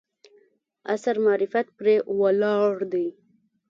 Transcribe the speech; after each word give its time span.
عصر 0.93 1.15
معرفت 1.25 1.67
پرې 1.77 1.95
ولاړ 2.19 2.73
دی. 2.93 3.07